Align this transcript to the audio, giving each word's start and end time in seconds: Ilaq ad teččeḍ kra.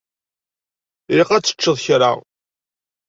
Ilaq 1.11 1.29
ad 1.31 1.43
teččeḍ 1.45 1.77
kra. 1.85 2.11